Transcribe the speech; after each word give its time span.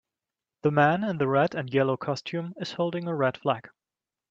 The 0.63 0.71
man 0.71 1.03
in 1.03 1.19
the 1.19 1.27
red 1.27 1.53
and 1.53 1.71
yellow 1.71 1.95
costume 1.95 2.55
is 2.57 2.71
holding 2.71 3.07
a 3.07 3.13
red 3.13 3.37
flag. 3.37 3.69